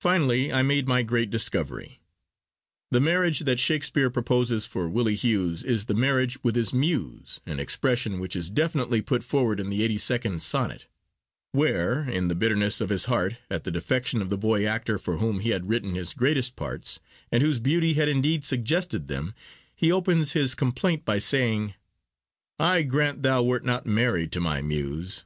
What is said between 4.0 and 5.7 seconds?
proposes for Willie Hughes